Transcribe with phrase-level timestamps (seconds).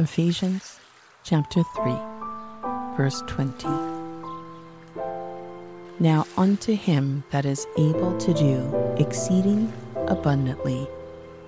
[0.00, 0.78] Ephesians
[1.24, 1.92] chapter 3,
[2.96, 3.66] verse 20.
[5.98, 9.72] Now unto him that is able to do exceeding
[10.06, 10.86] abundantly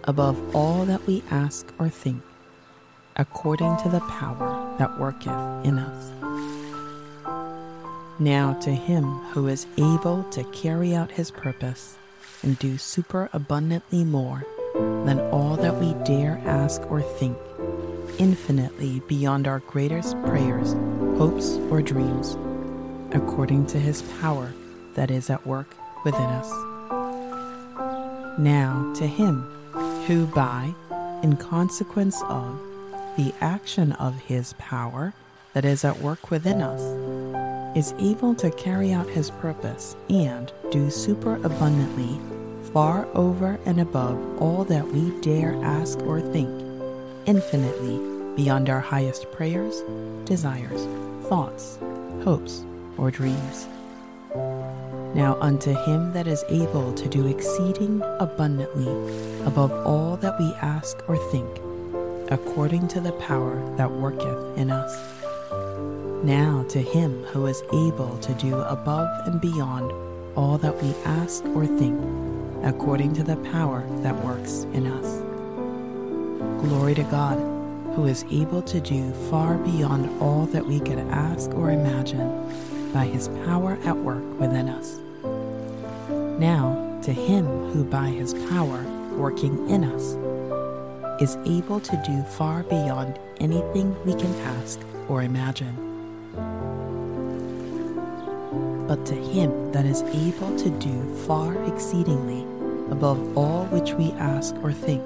[0.03, 2.25] above all that we ask or think,
[3.15, 6.11] according to the power that worketh in us.
[8.19, 11.99] Now to him who is able to carry out his purpose
[12.43, 14.45] and do superabundantly more
[14.75, 17.39] than all that we dare ask or think
[18.21, 20.75] infinitely beyond our greatest prayers,
[21.19, 22.37] hopes, or dreams,
[23.13, 24.53] according to his power
[24.95, 26.51] that is at work within us.
[28.39, 29.41] Now, to him
[30.07, 30.75] who, by,
[31.23, 32.61] in consequence of,
[33.17, 35.15] the action of his power
[35.55, 36.83] that is at work within us,
[37.75, 42.21] is able to carry out his purpose and do superabundantly
[42.71, 46.51] far over and above all that we dare ask or think,
[47.27, 49.83] infinitely beyond our highest prayers,
[50.25, 50.87] desires,
[51.29, 51.79] thoughts,
[52.23, 52.65] hopes,
[52.97, 53.67] or dreams.
[55.15, 58.91] Now unto him that is able to do exceeding abundantly
[59.45, 61.49] above all that we ask or think,
[62.31, 64.97] according to the power that worketh in us.
[66.25, 69.91] Now to him who is able to do above and beyond
[70.37, 71.99] all that we ask or think,
[72.63, 75.23] according to the power that works in us.
[76.63, 77.60] Glory to God
[77.95, 82.31] who is able to do far beyond all that we could ask or imagine
[82.93, 84.99] by his power at work within us.
[86.39, 88.83] Now, to him who by his power
[89.17, 90.17] working in us
[91.21, 95.75] is able to do far beyond anything we can ask or imagine.
[98.87, 102.43] But to him that is able to do far exceedingly
[102.91, 105.03] above all which we ask or think,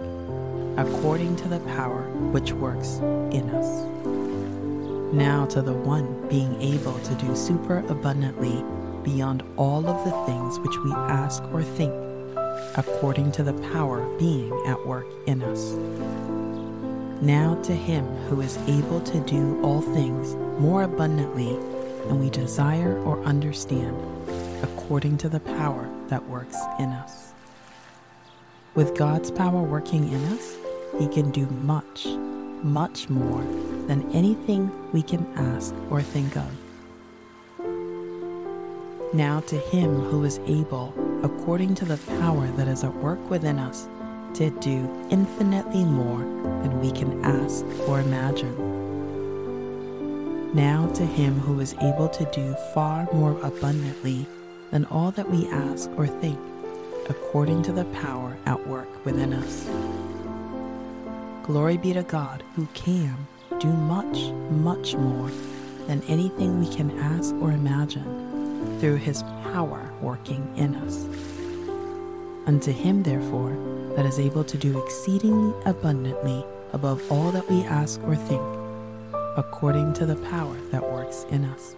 [0.77, 2.98] according to the power which works
[3.30, 3.84] in us.
[5.14, 8.64] Now to the one being able to do super abundantly
[9.05, 11.93] beyond all of the things which we ask or think,
[12.76, 15.72] according to the power being at work in us.
[17.22, 21.53] Now to him who is able to do all things more abundantly
[22.09, 23.97] than we desire or understand,
[24.65, 27.32] according to the power that works in us.
[28.75, 30.56] With God's power working in us,
[30.99, 32.06] he can do much,
[32.62, 33.43] much more
[33.87, 36.50] than anything we can ask or think of.
[39.15, 43.59] Now to him who is able, according to the power that is at work within
[43.59, 43.88] us,
[44.34, 48.55] to do infinitely more than we can ask or imagine.
[50.53, 54.26] Now to him who is able to do far more abundantly
[54.71, 56.38] than all that we ask or think,
[57.09, 59.69] according to the power at work within us.
[61.44, 63.15] Glory be to God who can
[63.60, 65.31] do much, much more
[65.87, 71.05] than anything we can ask or imagine through his power working in us.
[72.47, 73.55] Unto him, therefore,
[73.94, 78.43] that is able to do exceedingly abundantly above all that we ask or think,
[79.37, 81.76] according to the power that works in us.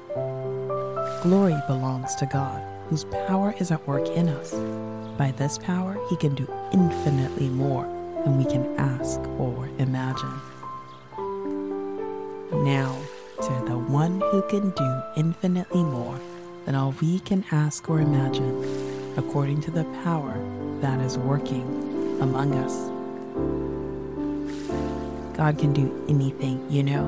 [1.24, 4.52] Glory belongs to God, whose power is at work in us.
[5.18, 7.95] By this power, he can do infinitely more
[8.26, 10.40] than we can ask or imagine.
[12.64, 12.98] Now,
[13.40, 16.18] to the one who can do infinitely more
[16.64, 20.34] than all we can ask or imagine, according to the power
[20.80, 21.62] that is working
[22.20, 22.90] among us.
[25.36, 27.06] God can do anything, you know,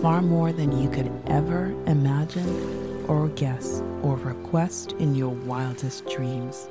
[0.00, 6.66] far more than you could ever imagine or guess or request in your wildest dreams.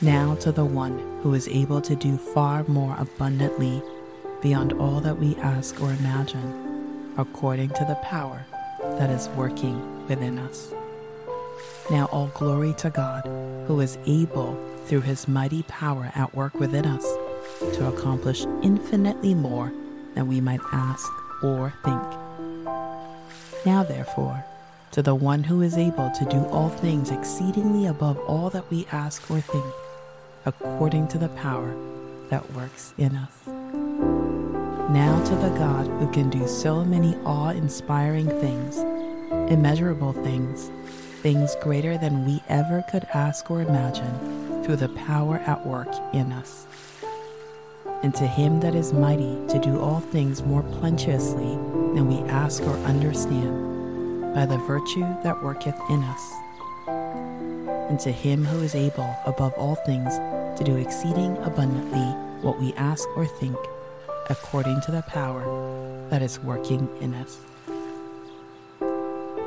[0.00, 3.80] Now to the one who is able to do far more abundantly
[4.42, 8.44] beyond all that we ask or imagine, according to the power
[8.98, 10.74] that is working within us.
[11.90, 13.24] Now all glory to God,
[13.66, 17.04] who is able, through his mighty power at work within us,
[17.76, 19.72] to accomplish infinitely more
[20.14, 21.08] than we might ask
[21.42, 22.02] or think.
[23.64, 24.44] Now, therefore,
[24.90, 28.86] to the one who is able to do all things exceedingly above all that we
[28.92, 29.64] ask or think,
[30.46, 31.74] according to the power
[32.28, 33.46] that works in us.
[34.90, 38.78] Now to the God who can do so many awe inspiring things,
[39.50, 40.70] immeasurable things,
[41.22, 46.32] things greater than we ever could ask or imagine, through the power at work in
[46.32, 46.66] us.
[48.02, 51.56] And to him that is mighty to do all things more plenteously
[51.94, 56.43] than we ask or understand, by the virtue that worketh in us
[57.88, 60.14] and to him who is able above all things
[60.58, 62.06] to do exceeding abundantly
[62.42, 63.56] what we ask or think,
[64.30, 65.42] according to the power
[66.10, 67.38] that is working in us.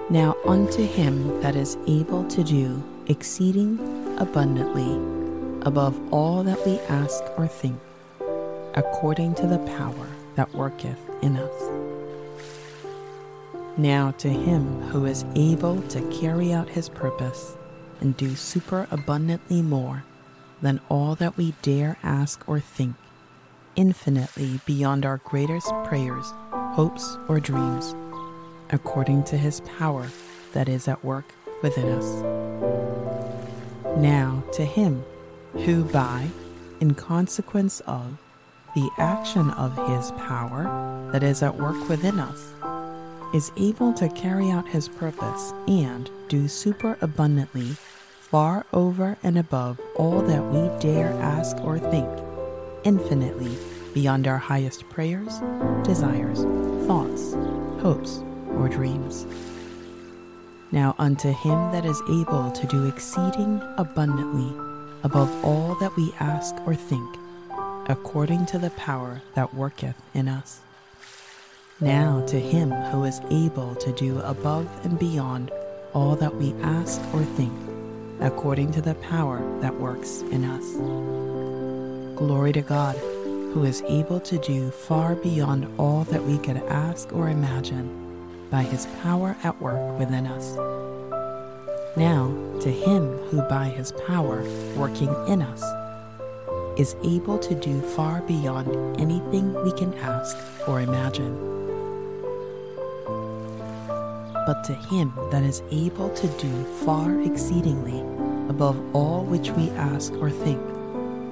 [0.09, 3.77] Now unto him that is able to do exceeding
[4.17, 4.95] abundantly
[5.65, 7.79] above all that we ask or think,
[8.75, 11.63] according to the power that worketh in us.
[13.77, 17.57] Now to him who is able to carry out his purpose
[18.01, 20.03] and do super abundantly more
[20.61, 22.95] than all that we dare ask or think,
[23.75, 27.95] infinitely beyond our greatest prayers, hopes, or dreams,
[28.71, 30.07] according to his power
[30.53, 31.25] that is at work
[31.61, 32.23] within us.
[33.97, 35.03] Now to him
[35.53, 36.27] who by,
[36.79, 38.17] in consequence of,
[38.75, 42.53] the action of his power that is at work within us,
[43.33, 47.75] is able to carry out his purpose and do super abundantly
[48.19, 52.09] far over and above all that we dare ask or think,
[52.83, 53.57] infinitely
[53.93, 55.39] beyond our highest prayers,
[55.83, 56.43] desires,
[56.85, 57.33] thoughts,
[57.81, 58.21] hopes,
[58.57, 59.25] or dreams.
[60.71, 64.53] Now unto him that is able to do exceeding abundantly
[65.03, 67.17] above all that we ask or think,
[67.87, 70.59] according to the power that worketh in us.
[71.79, 75.51] Now to him who is able to do above and beyond
[75.93, 77.53] all that we ask or think,
[78.19, 80.73] according to the power that works in us.
[82.17, 82.95] Glory to God,
[83.53, 88.63] who is able to do far beyond all that we could ask or imagine by
[88.63, 90.55] his power at work within us.
[91.95, 94.41] Now, to him who by his power
[94.75, 95.61] working in us
[96.79, 100.35] is able to do far beyond anything we can ask
[100.67, 101.56] or imagine
[104.47, 107.99] but to him that is able to do far exceedingly
[108.49, 110.61] above all which we ask or think,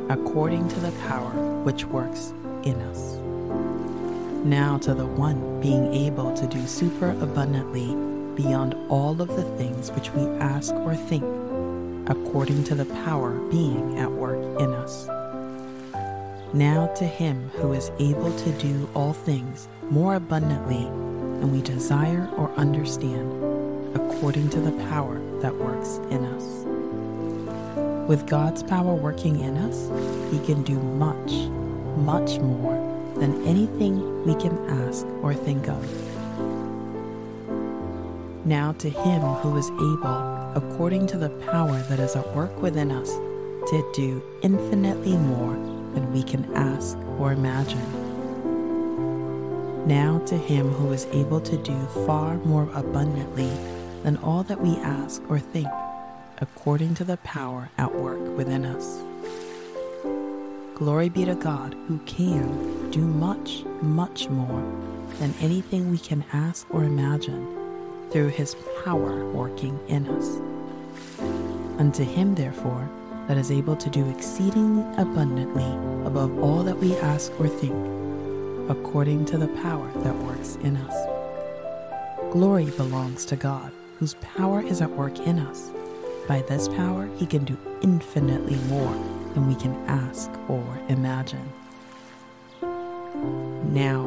[0.10, 1.32] according to the power
[1.64, 2.34] which works
[2.64, 3.16] in us.
[4.46, 7.96] Now to the one being able to do super abundantly
[8.36, 11.24] beyond all of the things which we ask or think,
[12.10, 15.08] according to the power being at work in us.
[16.54, 20.86] Now to him who is able to do all things more abundantly
[21.42, 23.32] and we desire or understand
[23.96, 26.66] according to the power that works in us.
[28.08, 29.90] With God's power working in us,
[30.32, 31.34] He can do much,
[31.98, 32.76] much more
[33.16, 35.84] than anything we can ask or think of.
[38.46, 42.92] Now to Him who is able, according to the power that is at work within
[42.92, 43.10] us,
[43.70, 45.54] to do infinitely more
[45.96, 48.05] than we can ask or imagine
[49.86, 53.52] now to him who is able to do far more abundantly
[54.04, 55.68] than all that we ask or think,
[56.40, 59.02] according to the power at work within us.
[60.76, 64.64] Glory be to God who can do much, much more
[65.20, 67.48] than anything we can ask or imagine
[68.12, 70.38] through his power working in us.
[71.80, 72.90] Unto him, therefore,
[73.28, 75.72] that is able to do exceedingly abundantly
[76.06, 77.94] above all that we ask or think
[78.70, 82.32] according to the power that works in us.
[82.32, 85.72] Glory belongs to God, whose power is at work in us.
[86.28, 88.94] By this power, he can do infinitely more
[89.34, 91.48] than we can ask or imagine.
[93.72, 94.04] Now,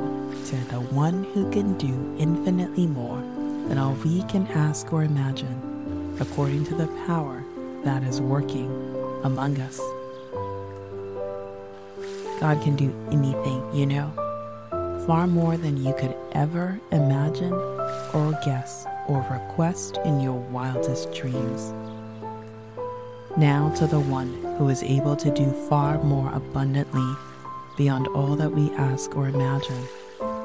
[0.47, 3.21] to the one who can do infinitely more
[3.69, 7.45] than all we can ask or imagine, according to the power
[7.85, 8.71] that is working
[9.23, 9.79] among us.
[12.41, 14.27] God can do anything, you know
[15.09, 17.55] far more than you could ever imagine
[18.12, 21.73] or guess or request in your wildest dreams.
[23.35, 27.11] Now to the one who is able to do far more abundantly
[27.79, 29.83] beyond all that we ask or imagine,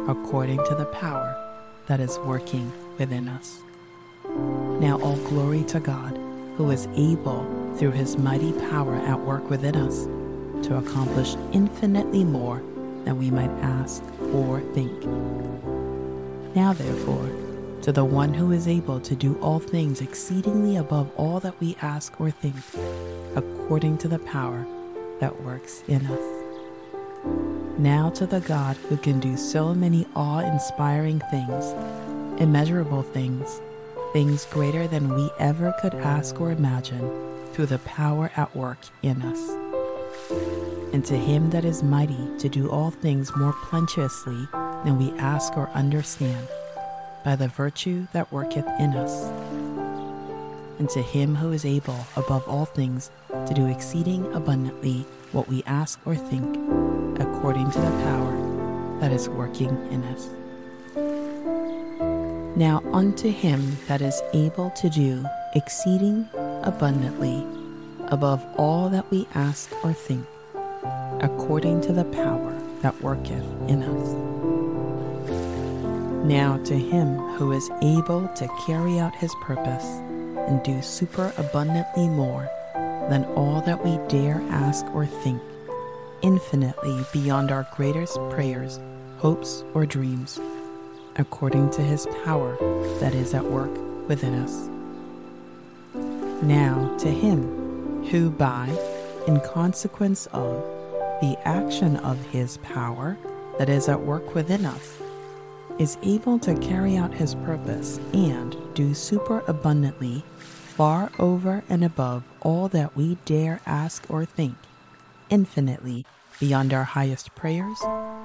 [0.08, 1.36] according to the power
[1.88, 3.60] that is working within us.
[4.79, 6.17] Now all glory to God,
[6.55, 10.05] who is able, through his mighty power at work within us,
[10.65, 12.63] to accomplish infinitely more
[13.05, 15.05] than we might ask or think.
[16.55, 17.29] Now, therefore,
[17.83, 21.75] to the one who is able to do all things exceedingly above all that we
[21.81, 22.55] ask or think,
[23.36, 24.65] according to the power
[25.19, 26.43] that works in us.
[27.77, 31.74] Now to the God who can do so many awe inspiring things,
[32.39, 33.60] immeasurable things,
[34.13, 37.12] things greater than we ever could ask or imagine,
[37.51, 39.62] through the power at work in us
[40.93, 44.47] and to him that is mighty to do all things more plenteously
[44.85, 46.47] than we ask or understand,
[47.25, 49.25] by the virtue that worketh in us.
[50.77, 53.09] And to him who is able above all things
[53.47, 56.57] to do exceeding abundantly what we ask or think,
[57.19, 60.29] according to the power that is working in us.
[62.55, 66.29] Now unto him that is able to do exceeding
[66.62, 67.43] abundantly
[68.09, 70.25] above all that we ask or think,
[71.24, 74.10] according to the power that worketh in us.
[76.25, 82.50] Now to him who is able to carry out his purpose and do superabundantly more
[83.10, 85.42] than all that we dare ask or think,
[86.22, 88.82] infinitely beyond our greatest prayers,
[89.20, 90.42] hopes, or dreams,
[91.15, 92.58] according to his power
[93.00, 93.72] that is at work
[94.10, 94.68] within us.
[96.44, 98.68] Now to him who by,
[99.25, 100.62] in consequence of,
[101.24, 103.18] the action of his power
[103.58, 104.98] that is at work within us,
[105.80, 112.25] is able to carry out his purpose and do super abundantly far over and above
[112.42, 114.53] all that we dare ask or think,
[115.30, 116.06] infinitely
[116.42, 117.80] beyond our highest prayers,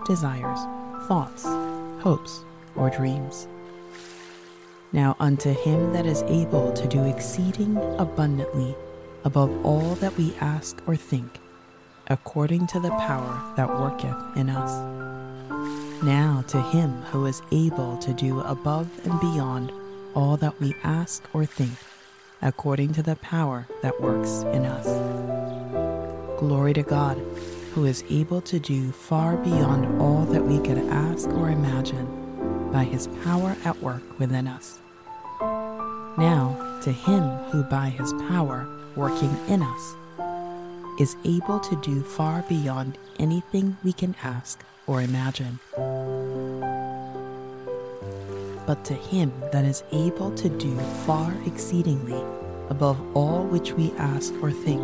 [0.05, 0.59] desires,
[1.07, 1.45] thoughts,
[2.03, 2.41] hopes,
[2.75, 3.47] or dreams.
[4.91, 8.75] Now unto him that is able to do exceeding abundantly
[9.23, 11.39] above all that we ask or think,
[12.11, 14.73] according to the power that worketh in us.
[16.03, 19.73] Now to him who is able to do above and beyond
[20.15, 21.73] all that we ask or think,
[22.41, 24.87] according to the power that works in us.
[26.41, 27.19] Glory to God,
[27.75, 32.85] who is able to do far beyond all that we could ask or imagine by
[32.85, 34.79] his power at work within us.
[35.41, 39.95] Now, to him who by his power working in us
[40.99, 45.59] is able to do far beyond anything we can ask or imagine
[48.69, 52.23] but to him that is able to do far exceedingly
[52.69, 54.83] above all which we ask or think,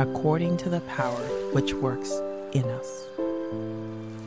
[0.00, 1.22] according to the power
[1.52, 2.10] which works
[2.52, 3.04] in us.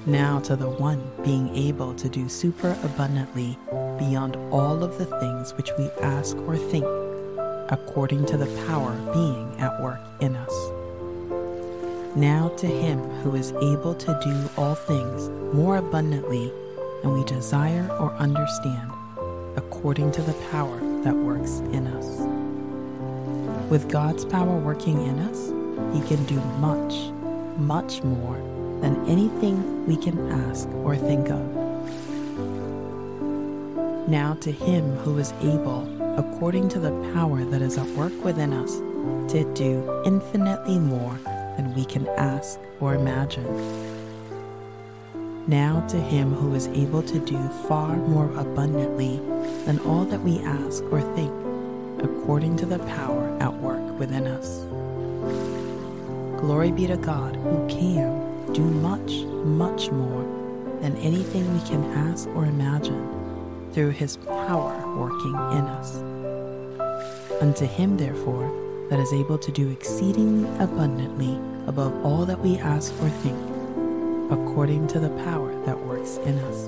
[0.06, 3.58] Now to the one being able to do super abundantly
[3.98, 6.86] beyond all of the things which we ask or think,
[7.70, 10.76] according to the power being at work in us.
[12.17, 16.51] Now to him who is able to do all things more abundantly
[17.03, 18.91] and we desire or understand
[19.55, 22.21] according to the power that works in us.
[23.69, 25.50] With God's power working in us,
[25.93, 27.12] He can do much,
[27.59, 28.38] much more
[28.81, 31.45] than anything we can ask or think of.
[34.09, 38.53] Now to Him who is able, according to the power that is at work within
[38.53, 38.77] us,
[39.33, 41.19] to do infinitely more
[41.58, 43.98] than we can ask or imagine
[45.48, 47.38] now to him who is able to do
[47.68, 49.18] far more abundantly
[49.66, 51.32] than all that we ask or think,
[52.04, 54.66] according to the power at work within us.
[56.42, 60.24] Glory be to God who can do much, much more
[60.82, 65.96] than anything we can ask or imagine through his power working in us.
[67.42, 68.52] Unto him, therefore,
[68.89, 73.38] that is able to do exceedingly abundantly above all that we ask or think
[74.32, 76.67] according to the power that works in us.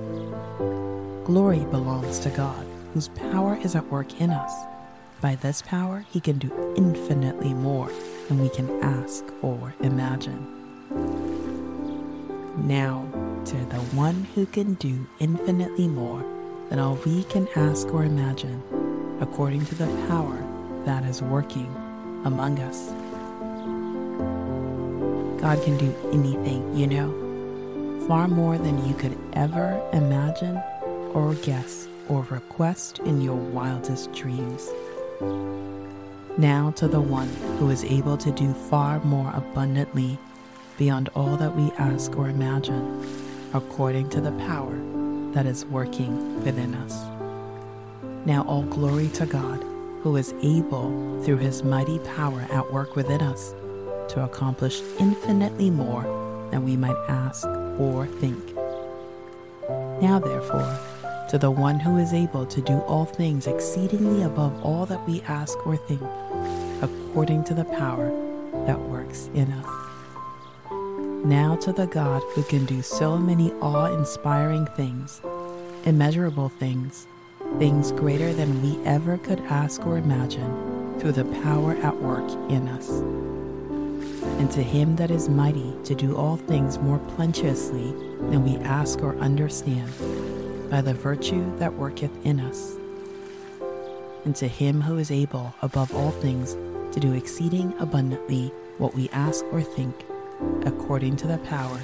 [1.26, 4.54] Glory belongs to God, whose power is at work in us.
[5.22, 7.92] By this power, he can do infinitely more
[8.28, 10.56] than we can ask or imagine.
[12.66, 13.08] Now,
[13.46, 16.24] to the one who can do infinitely more
[16.70, 18.64] than all we can ask or imagine,
[19.20, 20.42] according to the power
[20.86, 21.74] that is working
[22.26, 22.88] among us.
[25.42, 27.30] God can do anything, you know
[28.10, 30.60] far more than you could ever imagine
[31.14, 34.68] or guess or request in your wildest dreams.
[36.36, 37.28] Now to the one
[37.60, 40.18] who is able to do far more abundantly
[40.80, 43.06] beyond all that we ask or imagine,
[43.54, 44.76] according to the power
[45.34, 47.04] that is working within us.
[48.26, 49.64] Now all glory to God,
[50.02, 53.54] who is able, through his mighty power at work within us,
[54.14, 56.04] to accomplish infinitely more
[56.52, 57.48] than we might ask
[57.80, 58.56] or think.
[60.02, 60.80] Now, therefore,
[61.30, 65.22] to the one who is able to do all things exceedingly above all that we
[65.22, 66.02] ask or think,
[66.82, 68.10] according to the power
[68.66, 69.90] that works in us.
[71.26, 75.22] Now to the God who can do so many awe inspiring things,
[75.86, 77.06] immeasurable things,
[77.58, 82.68] things greater than we ever could ask or imagine, through the power at work in
[82.68, 82.90] us
[84.40, 87.92] and to him that is mighty to do all things more plenteously
[88.30, 89.92] than we ask or understand,
[90.70, 92.78] by the virtue that worketh in us.
[94.24, 96.54] And to him who is able above all things
[96.94, 100.06] to do exceeding abundantly what we ask or think,
[100.66, 101.80] according to the power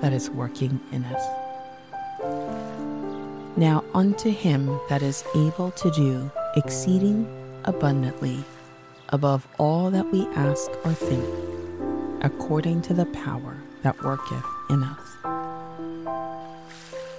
[0.00, 1.43] that is working in us.
[3.56, 7.24] Now unto him that is able to do exceeding
[7.64, 8.42] abundantly
[9.10, 11.24] above all that we ask or think,
[12.20, 15.00] according to the power that worketh in us.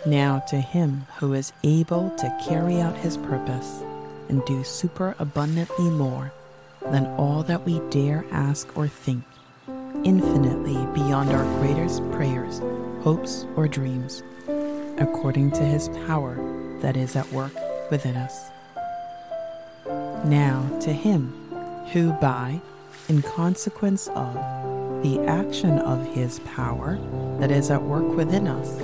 [0.06, 3.82] Now to him who is able to carry out his purpose
[4.28, 6.34] and do superabundantly more
[6.92, 9.24] than all that we dare ask or think,
[10.04, 12.60] infinitely beyond our greatest prayers,
[13.04, 14.22] hopes, or dreams,
[14.98, 16.36] according to his power
[16.82, 17.54] that is at work
[17.92, 18.50] within us.
[20.26, 21.34] Now to him
[21.92, 22.60] who by,
[23.10, 24.34] in consequence of,
[25.04, 26.98] the action of his power
[27.40, 28.80] that is at work within us,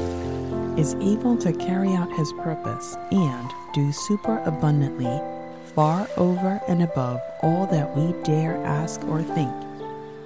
[0.77, 5.19] is able to carry out his purpose and do superabundantly
[5.73, 9.51] far over and above all that we dare ask or think,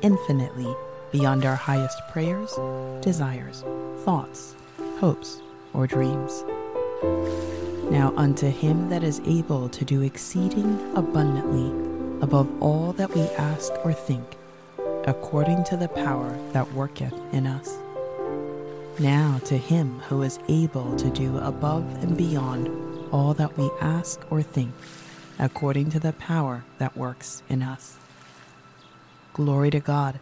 [0.01, 0.73] infinitely
[1.11, 2.53] beyond our highest prayers,
[3.01, 3.63] desires,
[4.03, 4.55] thoughts,
[4.99, 5.41] hopes,
[5.75, 6.43] or dreams.
[7.91, 11.67] Now unto him that is able to do exceeding abundantly
[12.21, 14.37] above all that we ask or think,
[15.05, 17.77] according to the power that worketh in us.
[18.97, 22.69] Now to him who is able to do above and beyond
[23.11, 24.73] all that we ask or think,
[25.37, 27.97] according to the power that works in us.
[29.33, 30.19] Glory to God,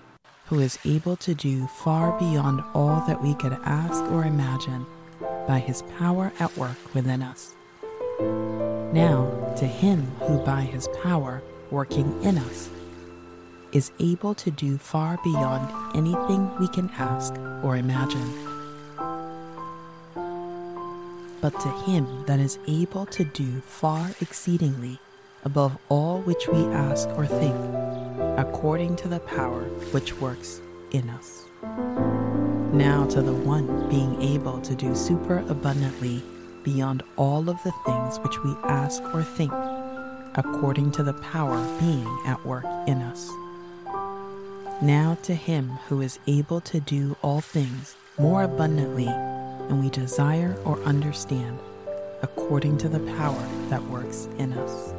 [0.48, 4.86] who is able to do far beyond all that we could ask or imagine
[5.48, 7.54] by his power at work within us.
[8.94, 12.70] Now to him who by his power working in us,
[13.72, 17.34] is able to do far beyond anything we can ask
[17.64, 18.32] or imagine.
[21.42, 25.00] But to him that is able to do far exceedingly
[25.44, 27.56] above all which we ask or think,
[28.38, 32.23] according to the power which works in us.
[32.74, 36.24] Now to the one being able to do super abundantly
[36.64, 39.54] beyond all of the things which we ask or think
[40.34, 43.30] according to the power being at work in us.
[44.82, 50.58] Now to him who is able to do all things more abundantly than we desire
[50.66, 51.60] or understand,
[52.24, 54.96] according to the power that works in us.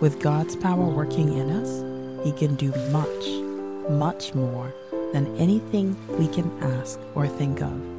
[0.00, 4.72] With God's power working in us, he can do much, much more
[5.12, 7.98] than anything we can ask or think of.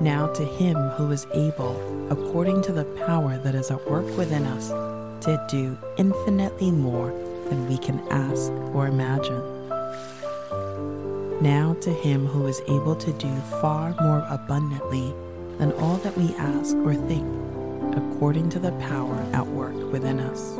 [0.00, 1.76] Now to him who is able,
[2.10, 4.70] according to the power that is at work within us,
[5.24, 7.10] to do infinitely more
[7.50, 9.42] than we can ask or imagine.
[11.42, 15.12] Now to him who is able to do far more abundantly
[15.58, 17.26] than all that we ask or think,
[17.96, 20.54] according to the power at work within us.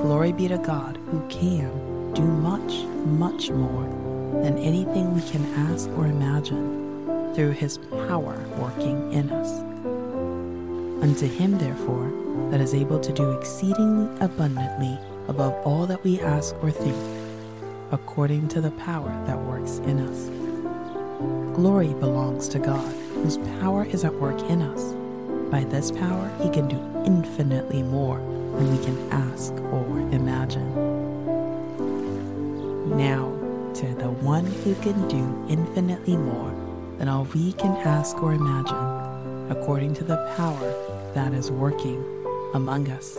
[0.00, 3.84] Glory be to God who can do much, much more
[4.42, 7.78] than anything we can ask or imagine through his
[8.08, 9.60] power working in us.
[11.00, 12.10] Unto him, therefore,
[12.50, 16.96] that is able to do exceedingly abundantly above all that we ask or think,
[17.92, 20.28] according to the power that works in us.
[21.54, 24.92] Glory belongs to God, whose power is at work in us.
[25.52, 30.87] By this power, he can do infinitely more than we can ask or imagine.
[32.98, 33.30] Now,
[33.74, 36.52] to the one who can do infinitely more
[36.98, 40.74] than all we can ask or imagine, according to the power
[41.14, 42.04] that is working
[42.54, 43.14] among us.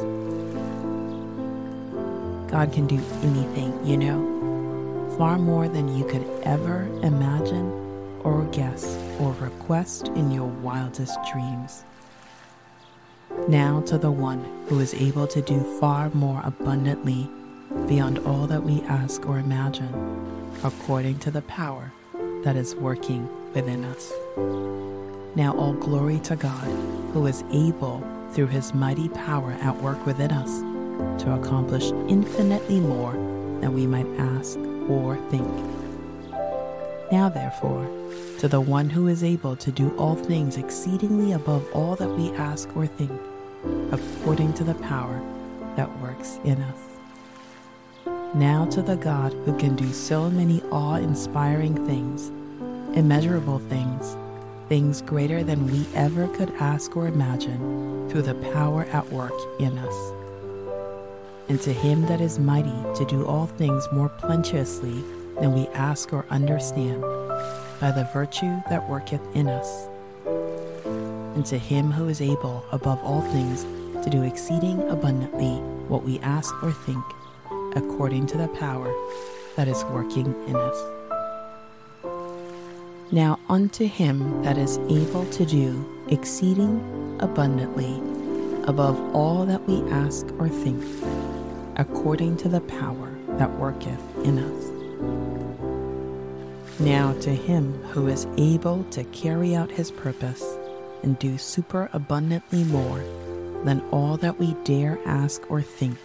[2.52, 7.72] God can do anything, you know, far more than you could ever imagine
[8.26, 11.86] or guess or request in your wildest dreams.
[13.48, 17.30] Now to the one who is able to do far more abundantly
[17.88, 19.94] beyond all that we ask or imagine,
[20.64, 21.92] according to the power
[22.44, 24.12] that is working within us.
[25.36, 26.68] Now, all glory to God,
[27.14, 30.62] who is able, through his mighty power at work within us,
[31.24, 33.14] to accomplish infinitely more
[33.62, 35.48] than we might ask or think.
[37.12, 37.90] Now, therefore,
[38.40, 42.32] to the one who is able to do all things exceedingly above all that we
[42.32, 43.12] ask or think,
[43.92, 45.22] according to the power
[45.76, 46.89] that works in us.
[48.36, 52.32] Now to the God who can do so many awe inspiring things
[52.96, 54.16] immeasurable things,
[54.68, 59.78] things greater than we ever could ask or imagine, through the power at work in
[59.78, 60.14] us.
[61.50, 65.04] And to him that is mighty to do all things more plenteously
[65.40, 67.02] than we ask or understand,
[67.80, 69.88] by the virtue that worketh in us.
[71.36, 73.64] And to him who is able above all things
[74.04, 77.04] to do exceeding abundantly what we ask or think,
[77.76, 78.94] according to the power
[79.56, 81.00] that is working in us.
[83.12, 88.02] Now unto him that is able to do exceeding abundantly
[88.66, 90.84] above all that we ask or think,
[91.78, 94.66] according to the power that worketh in us.
[96.80, 100.44] Now to him who is able to carry out his purpose
[101.04, 103.04] and do super abundantly more
[103.64, 105.98] than all that we dare ask or think,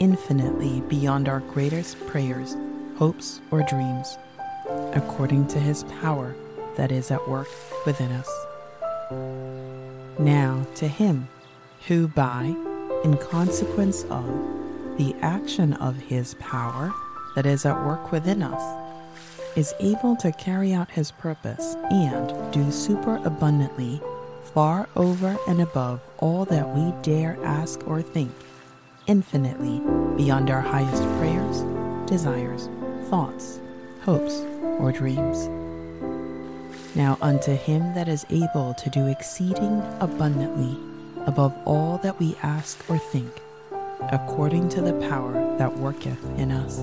[0.00, 2.56] infinitely beyond our greatest prayers,
[2.96, 4.18] hopes, or dreams,
[4.94, 6.34] according to his power
[6.76, 7.48] that is at work
[7.86, 8.28] within us.
[10.18, 11.28] Now to him
[11.86, 12.54] who by,
[13.04, 14.26] in consequence of,
[14.96, 16.92] the action of his power
[17.36, 18.80] that is at work within us,
[19.56, 24.00] is able to carry out his purpose and do super abundantly
[24.54, 28.32] far over and above all that we dare ask or think,
[29.10, 29.82] infinitely
[30.16, 31.62] beyond our highest prayers,
[32.08, 32.68] desires,
[33.10, 33.58] thoughts,
[34.02, 34.36] hopes,
[34.78, 35.48] or dreams.
[36.94, 40.78] Now unto him that is able to do exceeding abundantly
[41.26, 43.32] above all that we ask or think,
[44.12, 46.78] according to the power that worketh in us.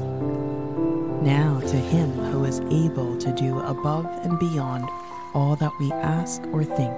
[1.24, 4.90] Now to him who is able to do above and beyond
[5.34, 6.94] all that we ask or think,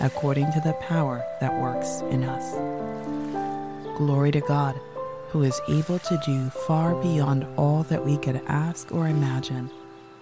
[0.00, 2.95] according to the power that works in us.
[3.96, 4.78] Glory to God,
[5.30, 9.70] who is able to do far beyond all that we could ask or imagine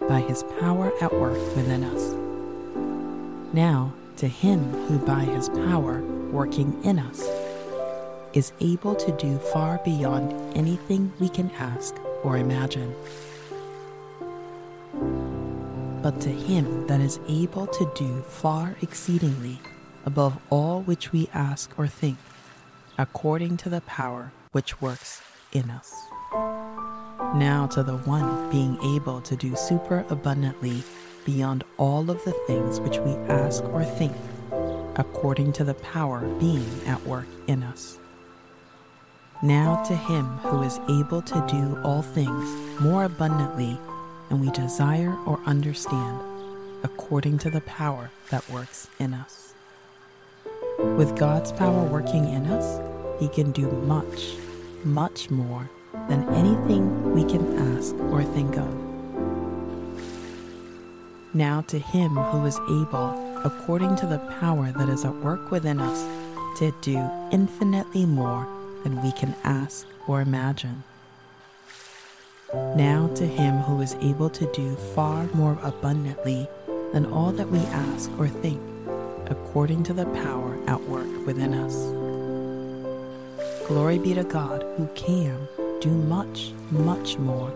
[0.09, 2.15] by his power at work within us.
[3.53, 7.21] Now to him who by his power working in us
[8.33, 12.95] is able to do far beyond anything we can ask or imagine.
[16.01, 19.59] But to him that is able to do far exceedingly
[20.07, 22.19] above all which we ask or think,
[22.99, 25.21] according to the power which works
[25.53, 25.93] in us.
[27.35, 30.83] Now to the one being able to do super abundantly
[31.25, 34.13] beyond all of the things which we ask or think
[34.97, 37.99] according to the power being at work in us.
[39.43, 43.77] Now to him who is able to do all things more abundantly
[44.29, 46.21] than we desire or understand,
[46.83, 49.55] according to the power that works in us.
[50.79, 52.79] With God's power working in us,
[53.19, 54.35] he can do much,
[54.85, 55.71] much more
[56.09, 58.85] than anything we can ask or think of.
[61.33, 65.81] Now to him who is able according to the power that is at work within
[65.81, 66.05] us
[66.59, 66.99] to do
[67.33, 68.47] infinitely more
[68.85, 70.85] than we can ask or imagine.
[72.77, 76.49] Now to him who is able to do far more abundantly
[76.93, 78.61] than all that we ask or think,
[79.27, 82.04] according to the power at work within us.
[83.67, 85.49] Glory be to God who can
[85.81, 87.51] do much, much more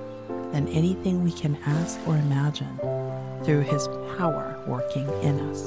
[0.52, 2.78] than anything we can ask or imagine
[3.44, 5.66] through his power working in us.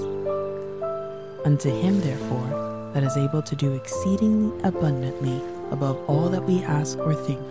[1.45, 6.97] Unto him, therefore, that is able to do exceedingly abundantly above all that we ask
[6.97, 7.41] or think,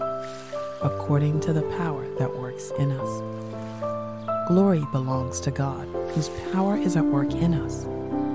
[0.82, 4.48] according to the power that works in us.
[4.48, 7.84] Glory belongs to God, whose power is at work in us.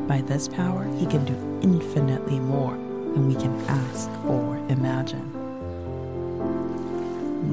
[0.07, 2.85] By this power, he can do infinitely more
[3.15, 5.32] than we can ask or imagine.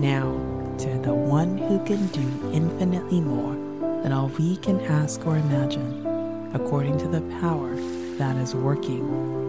[0.01, 0.33] Now,
[0.79, 3.55] to the one who can do infinitely more
[4.03, 6.05] than all we can ask or imagine,
[6.53, 7.77] according to the power
[8.19, 9.03] that is working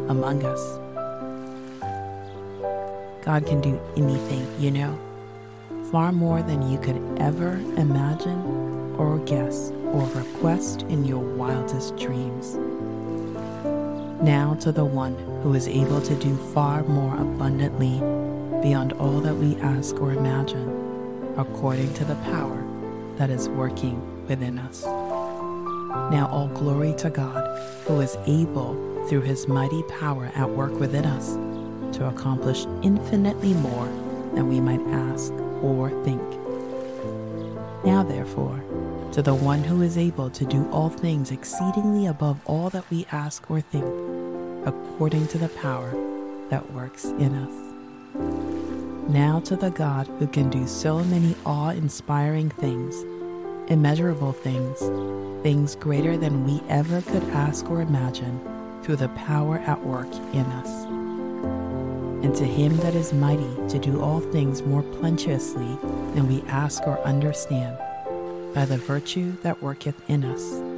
[0.10, 0.62] among us.
[3.26, 5.00] God can do anything, you know,
[5.92, 8.42] far more than you could ever imagine
[8.98, 12.60] or guess or request in your wildest dreams.
[14.24, 18.00] Now to the one who is able to do far more abundantly
[18.62, 22.64] beyond all that we ask or imagine, according to the power
[23.18, 24.86] that is working within us.
[24.86, 31.06] Now, all glory to God, who is able, through his mighty power at work within
[31.06, 31.34] us,
[31.98, 33.88] to accomplish infinitely more
[34.36, 36.22] than we might ask or think.
[37.84, 38.64] Now, therefore,
[39.12, 43.06] to the one who is able to do all things exceedingly above all that we
[43.12, 43.86] ask or think,
[44.66, 45.92] according to the power
[46.50, 49.10] that works in us.
[49.10, 53.04] Now to the God who can do so many awe inspiring things
[53.70, 54.80] immeasurable things,
[55.42, 58.40] things greater than we ever could ask or imagine,
[58.84, 60.84] through the power at work in us.
[62.24, 65.78] And to him that is mighty to do all things more plenteously
[66.14, 67.78] than we ask or understand,
[68.54, 70.73] by the virtue that worketh in us.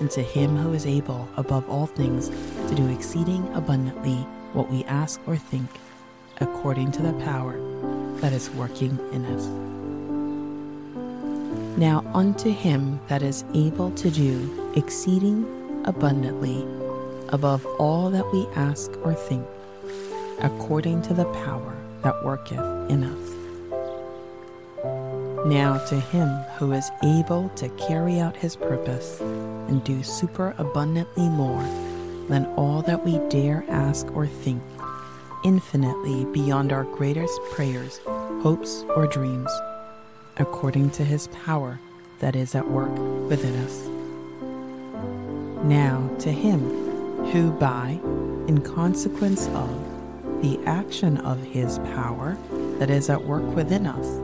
[0.00, 2.28] And to him who is able above all things
[2.68, 4.16] to do exceeding abundantly
[4.52, 5.68] what we ask or think,
[6.40, 7.58] according to the power
[8.20, 9.46] that is working in us.
[11.78, 15.44] Now unto him that is able to do exceeding
[15.84, 16.64] abundantly
[17.30, 19.44] above all that we ask or think,
[20.40, 22.58] according to the power that worketh
[22.90, 23.30] in us.
[25.46, 26.28] Now to him
[26.58, 29.20] who is able to carry out his purpose
[29.68, 31.62] and do superabundantly more
[32.28, 34.62] than all that we dare ask or think,
[35.44, 38.00] infinitely beyond our greatest prayers,
[38.42, 39.50] hopes, or dreams,
[40.38, 41.78] according to his power
[42.20, 42.90] that is at work
[43.28, 43.82] within us.
[45.64, 46.60] Now to him
[47.26, 47.98] who by,
[48.48, 49.70] in consequence of,
[50.42, 52.36] the action of his power
[52.78, 54.20] that is at work within us,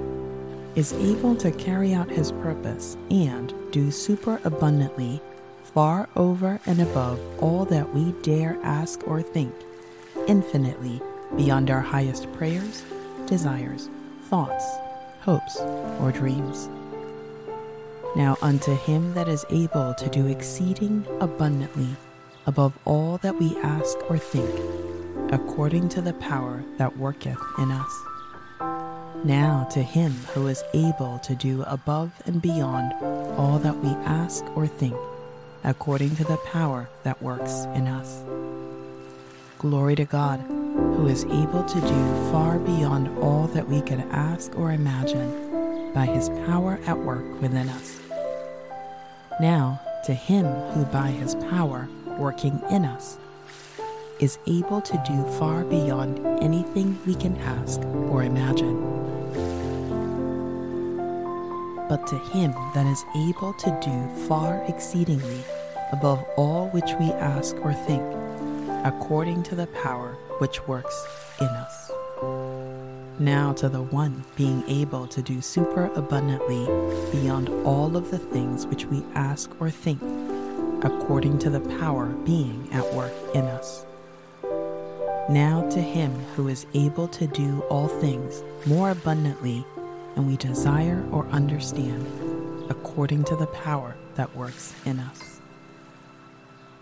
[0.77, 5.21] is able to carry out his purpose and do superabundantly
[5.73, 9.55] far over and above all that we dare ask or think,
[10.27, 11.01] infinitely
[11.37, 12.85] beyond our highest prayers,
[13.27, 13.89] desires,
[14.25, 14.65] thoughts,
[15.21, 15.59] hopes,
[16.01, 16.69] or dreams.
[18.17, 21.97] Now unto him that is able to do exceeding abundantly
[22.47, 24.51] above all that we ask or think,
[25.33, 28.03] according to the power that worketh in us.
[29.25, 32.93] Now to him who is able to do above and beyond
[33.39, 34.97] all that we ask or think,
[35.65, 38.23] according to the power that works in us.
[39.59, 44.57] Glory to God, who is able to do far beyond all that we could ask
[44.57, 48.01] or imagine by his power at work within us.
[49.41, 53.19] Now, to him who by his power working in us
[54.19, 58.79] is able to do far beyond anything we can ask or imagine.
[61.91, 65.43] But to him that is able to do far exceedingly
[65.91, 68.05] above all which we ask or think,
[68.85, 71.05] according to the power which works
[71.41, 71.91] in us.
[73.19, 76.65] Now to the one being able to do super abundantly
[77.11, 80.01] beyond all of the things which we ask or think,
[80.85, 83.85] according to the power being at work in us.
[85.29, 89.67] Now to him who is able to do all things more abundantly
[90.15, 92.07] than we desire or understand,
[92.69, 95.41] according to the power that works in us.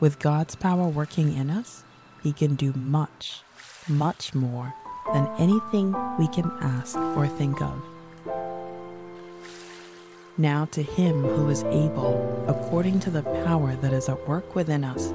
[0.01, 1.83] With God's power working in us,
[2.23, 3.43] he can do much,
[3.89, 4.75] much more
[5.13, 7.83] than anything we can ask or think of.
[10.37, 14.85] Now to him who is able, according to the power that is at work within
[14.85, 15.13] us,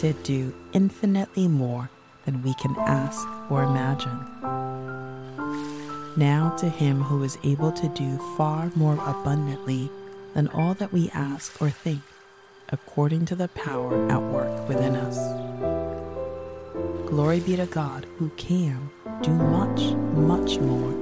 [0.00, 1.88] to do infinitely more
[2.26, 4.18] than we can ask or imagine.
[6.16, 9.90] Now to him who is able to do far more abundantly
[10.32, 12.00] than all that we ask or think,
[12.70, 15.18] according to the power at work within us.
[17.06, 18.88] Glory be to God who can
[19.20, 20.92] do much, much more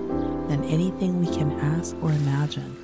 [0.48, 2.76] than anything we can ask or imagine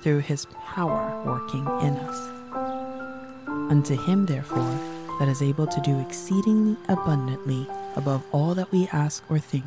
[0.00, 3.36] through his power working in us.
[3.70, 4.78] Unto him, therefore,
[5.18, 9.64] that is able to do exceedingly abundantly above all that we ask or think,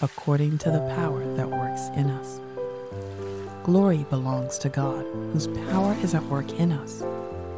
[0.00, 2.40] according to the power that works in us.
[3.64, 7.02] Glory belongs to God, whose power is at work in us.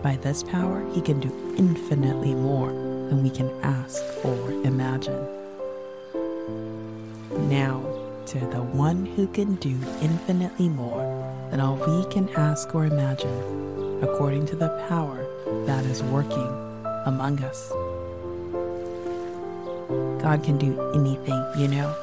[0.02, 5.20] By this power, he can do infinitely more than we can ask or imagine.
[7.50, 7.84] Now,
[8.26, 11.04] to the one who can do infinitely more
[11.50, 15.26] than all we can ask or imagine, according to the power
[15.66, 16.48] that is working
[17.04, 17.70] among us.
[20.22, 21.94] God can do anything, you know,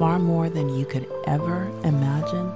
[0.00, 2.50] far more than you could ever imagine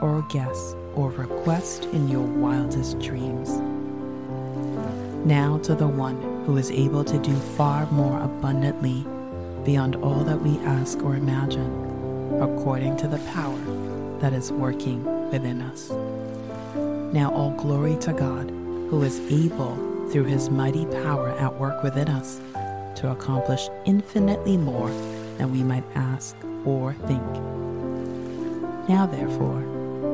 [0.00, 3.50] or guess or request in your wildest dreams.
[5.26, 9.04] Now to the one who is able to do far more abundantly
[9.62, 13.60] beyond all that we ask or imagine according to the power
[14.20, 15.90] that is working within us.
[17.12, 18.48] Now, all glory to God,
[18.88, 19.76] who is able,
[20.10, 22.40] through his mighty power at work within us,
[23.00, 24.88] to accomplish infinitely more
[25.36, 26.34] than we might ask
[26.66, 27.22] or think.
[28.88, 29.62] Now, therefore,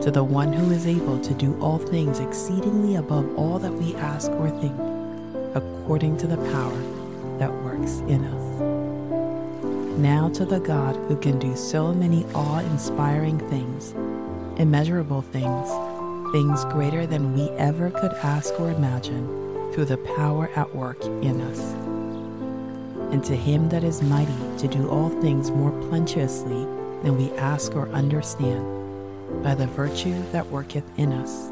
[0.03, 3.95] to the one who is able to do all things exceedingly above all that we
[3.97, 4.77] ask or think,
[5.55, 8.43] according to the power that works in us.
[9.99, 13.93] Now to the God who can do so many awe inspiring things,
[14.59, 15.69] immeasurable things,
[16.33, 19.27] things greater than we ever could ask or imagine,
[19.73, 21.92] through the power at work in us.
[23.13, 26.65] And to him that is mighty to do all things more plenteously
[27.03, 28.65] than we ask or understand,
[29.43, 31.51] by the virtue that worketh in us.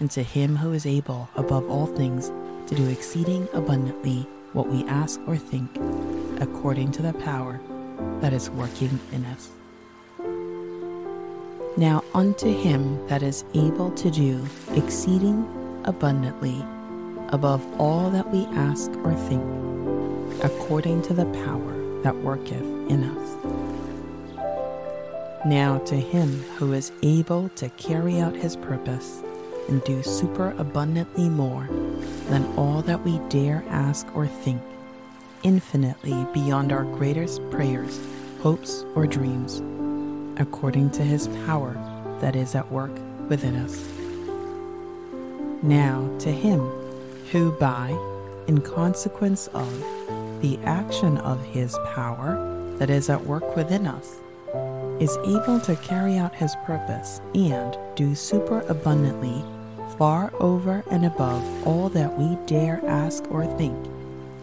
[0.00, 2.30] And to him who is able above all things
[2.68, 5.68] to do exceeding abundantly what we ask or think,
[6.40, 7.60] according to the power
[8.20, 9.50] that is working in us.
[11.76, 14.46] Now unto him that is able to do
[14.76, 15.44] exceeding
[15.84, 16.64] abundantly
[17.30, 19.42] above all that we ask or think,
[20.44, 22.52] according to the power that worketh
[22.90, 23.30] in us.
[25.46, 29.22] Now to him who is able to carry out his purpose
[29.68, 31.66] and do superabundantly more
[32.28, 34.60] than all that we dare ask or think,
[35.44, 37.98] infinitely beyond our greatest prayers,
[38.42, 39.62] hopes, or dreams
[40.36, 41.72] according to his power
[42.20, 42.92] that is at work
[43.30, 43.82] within us.
[45.62, 46.60] Now, to him
[47.32, 47.96] who, by,
[48.46, 49.72] in consequence of,
[50.44, 52.36] the action of his power
[52.76, 54.16] that is at work within us,
[55.00, 59.42] is able to carry out his purpose and do superabundantly,
[59.96, 63.74] far over and above all that we dare ask or think,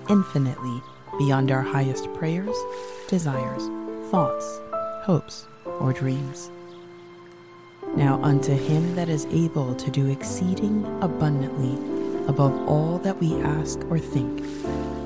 [0.10, 0.82] infinitely
[1.20, 2.58] beyond our highest prayers,
[3.08, 3.70] desires,
[4.10, 4.60] thoughts,
[5.04, 5.46] hopes,
[5.80, 6.50] or dreams.
[7.96, 11.76] Now unto him that is able to do exceeding abundantly
[12.28, 14.42] above all that we ask or think,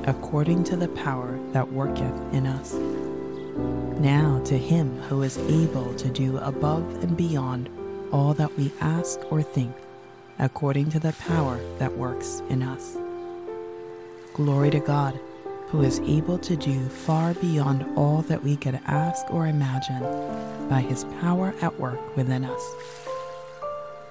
[0.08, 2.74] according to the power that worketh in us.
[4.00, 7.70] Now to him who is able to do above and beyond
[8.12, 9.76] all that we ask or think,
[10.38, 12.98] according to the power that works in us.
[14.34, 15.20] Glory to God
[15.70, 20.04] who is able to do far beyond all that we could ask or imagine
[20.70, 22.76] by his power at work within us.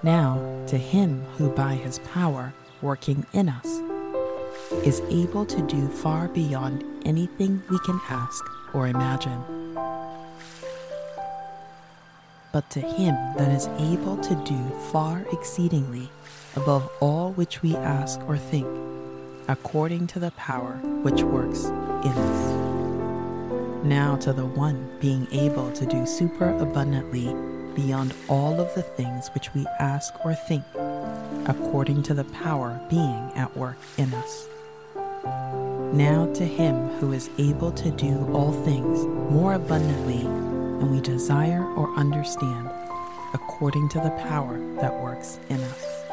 [0.02, 2.52] Now, to him who by his power
[2.82, 3.93] working in us
[4.82, 9.42] is able to do far beyond anything we can ask or imagine.
[12.52, 16.08] But to him that is able to do far exceedingly
[16.56, 18.66] above all which we ask or think,
[19.48, 23.84] according to the power which works in us.
[23.84, 27.34] Now to the one being able to do super abundantly
[27.74, 30.64] beyond all of the things which we ask or think,
[31.46, 34.48] according to the power being at work in us.
[35.94, 41.64] Now to him who is able to do all things more abundantly than we desire
[41.76, 42.70] or understand,
[43.32, 46.04] according to the power that works in us.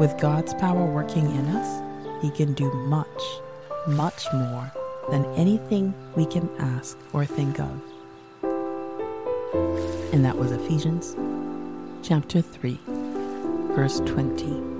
[0.00, 1.82] With God's power working in us,
[2.22, 3.22] he can do much,
[3.88, 4.72] much more
[5.10, 7.82] than anything we can ask or think of.
[10.12, 11.16] And that was Ephesians
[12.02, 12.78] chapter 3,
[13.74, 14.75] verse 20.